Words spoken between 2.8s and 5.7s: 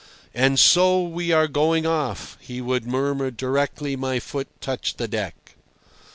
murmur directly my foot touched the deck.